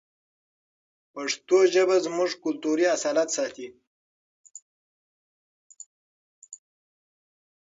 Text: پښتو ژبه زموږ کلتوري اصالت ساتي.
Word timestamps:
پښتو 1.13 1.57
ژبه 1.73 1.97
زموږ 2.05 2.29
کلتوري 2.43 2.85
اصالت 2.95 3.29
ساتي. 3.37 3.67